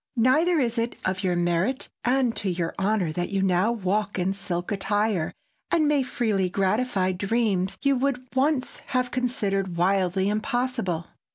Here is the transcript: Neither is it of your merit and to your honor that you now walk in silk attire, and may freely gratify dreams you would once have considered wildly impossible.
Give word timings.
Neither 0.17 0.57
is 0.59 0.79
it 0.79 0.95
of 1.05 1.23
your 1.23 1.35
merit 1.35 1.87
and 2.03 2.35
to 2.37 2.49
your 2.49 2.73
honor 2.79 3.11
that 3.13 3.29
you 3.29 3.43
now 3.43 3.71
walk 3.71 4.17
in 4.17 4.33
silk 4.33 4.71
attire, 4.71 5.31
and 5.69 5.87
may 5.87 6.01
freely 6.01 6.49
gratify 6.49 7.11
dreams 7.11 7.77
you 7.83 7.95
would 7.97 8.25
once 8.33 8.79
have 8.87 9.11
considered 9.11 9.77
wildly 9.77 10.27
impossible. 10.27 11.05